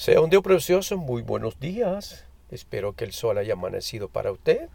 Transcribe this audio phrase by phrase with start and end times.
[0.00, 2.24] Sea un día precioso, muy buenos días.
[2.50, 4.70] Espero que el sol haya amanecido para usted,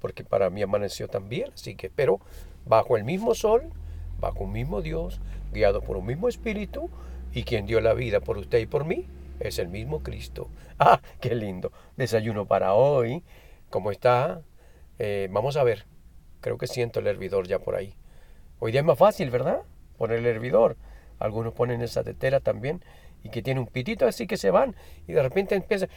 [0.00, 1.50] porque para mí amaneció también.
[1.52, 2.20] Así que espero,
[2.66, 3.72] bajo el mismo sol,
[4.20, 5.20] bajo un mismo Dios,
[5.52, 6.88] guiado por un mismo Espíritu,
[7.32, 9.08] y quien dio la vida por usted y por mí,
[9.40, 10.48] es el mismo Cristo.
[10.78, 11.72] ¡Ah, qué lindo!
[11.96, 13.24] Desayuno para hoy.
[13.70, 14.40] ¿Cómo está?
[15.00, 15.84] Eh, vamos a ver.
[16.40, 17.96] Creo que siento el hervidor ya por ahí.
[18.60, 19.62] Hoy día es más fácil, ¿verdad?
[19.98, 20.76] Poner el hervidor.
[21.18, 22.84] Algunos ponen esa tetera también
[23.22, 24.74] y que tiene un pitito así que se van
[25.06, 25.88] y de repente empieza...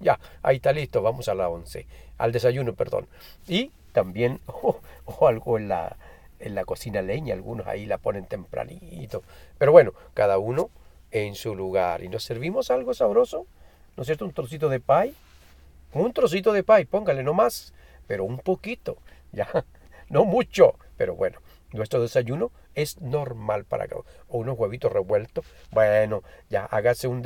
[0.00, 1.86] Ya, ahí está listo, vamos a la once,
[2.18, 3.06] al desayuno, perdón.
[3.46, 5.96] Y también, o algo en la,
[6.40, 9.22] en la cocina leña, algunos ahí la ponen tempranito.
[9.56, 10.70] Pero bueno, cada uno
[11.10, 12.02] en su lugar.
[12.02, 13.46] Y nos servimos algo sabroso,
[13.96, 14.24] ¿no es cierto?
[14.24, 15.14] Un trocito de pay.
[15.92, 17.72] Un trocito de pay, póngale, no más,
[18.06, 18.98] pero un poquito,
[19.32, 19.48] ya,
[20.08, 21.38] no mucho, pero bueno.
[21.72, 24.04] Nuestro desayuno es normal para o
[24.38, 25.44] unos huevitos revueltos.
[25.70, 27.22] Bueno, ya hágase un,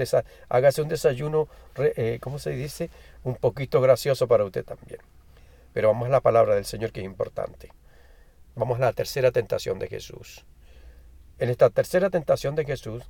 [0.49, 2.91] hágase un desayuno, eh, ¿cómo se dice?
[3.25, 5.01] Un poquito gracioso para usted también.
[5.73, 7.71] Pero vamos a la palabra del Señor que es importante.
[8.55, 10.45] Vamos a la tercera tentación de Jesús.
[11.39, 13.05] En esta tercera tentación de Jesús,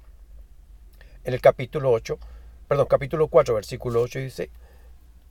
[1.24, 2.18] en el capítulo 8,
[2.68, 4.50] perdón, capítulo 4, versículo 8 dice,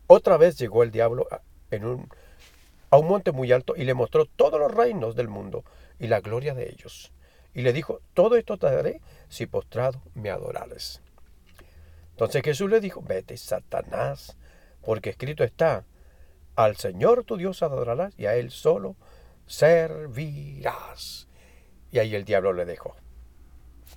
[0.08, 1.28] otra vez llegó el diablo
[1.70, 2.10] en un,
[2.90, 5.64] a un monte muy alto y le mostró todos los reinos del mundo
[6.00, 7.12] y la gloria de ellos.
[7.54, 11.02] Y le dijo, todo esto te daré si postrado me adorares.
[12.12, 14.38] Entonces Jesús le dijo, vete, Satanás,
[14.82, 15.86] porque escrito está,
[16.56, 18.96] al Señor tu Dios adorarás y a Él solo
[19.48, 21.28] servirás.
[21.92, 22.96] Y ahí el diablo le dejó.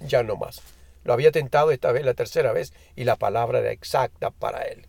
[0.00, 0.62] Ya no más.
[1.04, 4.86] Lo había tentado esta vez, la tercera vez, y la palabra era exacta para él.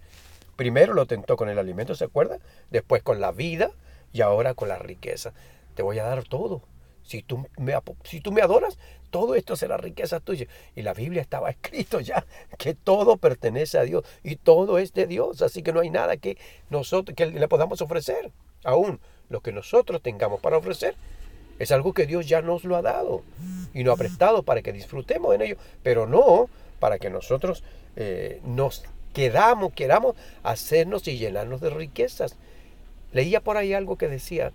[0.56, 2.40] Primero lo tentó con el alimento, ¿se acuerda?
[2.70, 3.72] Después con la vida
[4.14, 5.34] y ahora con la riqueza.
[5.76, 6.62] Te voy a dar todo.
[7.04, 7.74] Si tú, me,
[8.04, 8.78] si tú me adoras,
[9.10, 10.48] todo esto será riqueza tuya.
[10.76, 12.26] Y la Biblia estaba escrito ya
[12.58, 15.42] que todo pertenece a Dios y todo es de Dios.
[15.42, 16.38] Así que no hay nada que
[16.70, 18.32] nosotros que le podamos ofrecer.
[18.64, 19.00] Aún
[19.30, 20.96] lo que nosotros tengamos para ofrecer
[21.60, 23.24] es algo que Dios ya nos lo ha dado
[23.74, 26.50] y nos ha prestado para que disfrutemos en ello, pero no
[26.80, 27.64] para que nosotros
[27.96, 32.36] eh, nos quedamos, queramos hacernos y llenarnos de riquezas.
[33.12, 34.52] Leía por ahí algo que decía,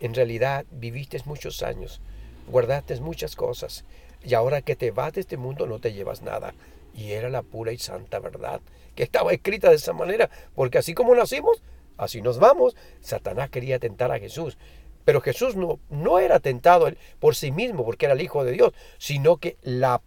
[0.00, 2.00] en realidad viviste muchos años,
[2.48, 3.84] guardaste muchas cosas,
[4.24, 6.54] y ahora que te vas de este mundo no te llevas nada.
[6.94, 8.60] Y era la pura y santa verdad,
[8.94, 11.62] que estaba escrita de esa manera, porque así como nacimos,
[11.96, 12.76] así nos vamos.
[13.00, 14.58] Satanás quería tentar a Jesús,
[15.04, 18.72] pero Jesús no, no era tentado por sí mismo, porque era el Hijo de Dios,
[18.98, 20.02] sino que la,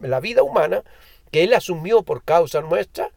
[0.00, 0.82] la vida humana
[1.30, 3.10] que él asumió por causa nuestra,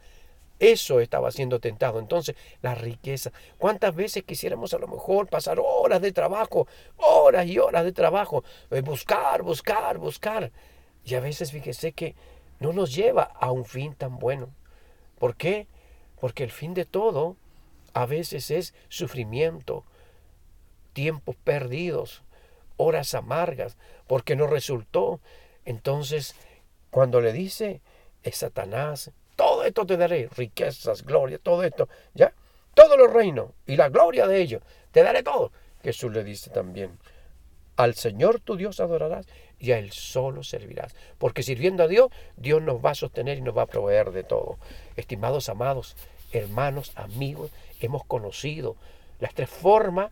[0.60, 2.00] eso estaba siendo tentado.
[2.00, 3.32] Entonces, la riqueza.
[3.58, 8.44] ¿Cuántas veces quisiéramos a lo mejor pasar horas de trabajo, horas y horas de trabajo,
[8.72, 10.52] eh, buscar, buscar, buscar?
[11.06, 12.16] Y a veces fíjese que
[12.60, 14.50] no nos lleva a un fin tan bueno.
[15.18, 15.68] ¿Por qué?
[16.20, 17.38] Porque el fin de todo
[17.94, 19.86] a veces es sufrimiento,
[20.94, 22.24] tiempos perdidos,
[22.78, 23.78] horas amargas,
[24.08, 25.20] porque no resultó.
[25.66, 26.36] Entonces,
[26.92, 27.82] cuando le dice,
[28.24, 29.12] es Satanás,
[29.70, 32.34] esto te daré, riquezas, gloria, todo esto, ¿ya?
[32.74, 35.52] Todos los reinos y la gloria de ellos, te daré todo.
[35.84, 36.98] Jesús le dice también,
[37.76, 39.26] al Señor tu Dios adorarás
[39.58, 40.94] y a Él solo servirás.
[41.18, 44.24] Porque sirviendo a Dios, Dios nos va a sostener y nos va a proveer de
[44.24, 44.58] todo.
[44.98, 45.96] Estimados amados,
[46.34, 48.76] hermanos, amigos, hemos conocido
[49.20, 50.12] las tres formas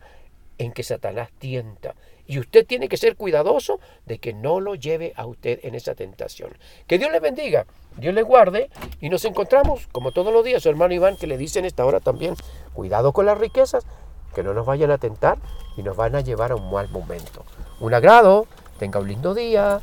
[0.58, 1.94] en que Satanás tienta.
[2.26, 5.94] Y usted tiene que ser cuidadoso de que no lo lleve a usted en esa
[5.94, 6.50] tentación.
[6.86, 8.68] Que Dios le bendiga, Dios le guarde
[9.00, 11.86] y nos encontramos, como todos los días, su hermano Iván que le dice en esta
[11.86, 12.34] hora también,
[12.74, 13.86] cuidado con las riquezas,
[14.34, 15.38] que no nos vayan a tentar
[15.76, 17.44] y nos van a llevar a un mal momento.
[17.80, 18.46] Un agrado,
[18.78, 19.80] tenga un lindo día.